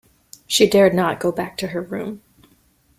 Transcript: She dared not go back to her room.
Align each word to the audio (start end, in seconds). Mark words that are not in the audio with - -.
She 0.47 0.67
dared 0.67 0.95
not 0.95 1.19
go 1.19 1.31
back 1.31 1.57
to 1.57 1.67
her 1.67 1.81
room. 1.83 2.23